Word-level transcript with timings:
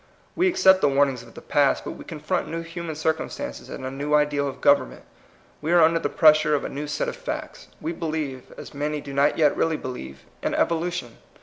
We 0.35 0.47
accept 0.47 0.81
the 0.81 0.89
warnings 0.89 1.21
of 1.21 1.35
the 1.35 1.43
past, 1.43 1.85
but 1.85 1.91
we 1.91 2.03
confront 2.03 2.47
new 2.47 2.63
human 2.63 2.95
circumstances 2.95 3.69
and 3.69 3.85
a 3.85 3.91
new 3.91 4.15
ideal 4.15 4.47
of 4.47 4.59
government. 4.59 5.03
We 5.61 5.71
are 5.73 5.83
under 5.83 5.99
the 5.99 6.09
pressure 6.09 6.55
of 6.55 6.63
a 6.65 6.69
new 6.69 6.87
set 6.87 7.07
of 7.07 7.15
facts. 7.15 7.67
We 7.79 7.91
believe, 7.91 8.51
as 8.57 8.73
many 8.73 8.99
do 8.99 9.13
not 9.13 9.37
yet 9.37 9.55
really 9.55 9.77
be 9.77 9.89
lieve, 9.89 10.25
in 10.41 10.55
evolution. 10.55 11.17